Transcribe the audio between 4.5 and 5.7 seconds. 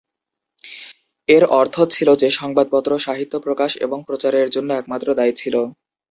জন্য একমাত্র দায়ী ছিল।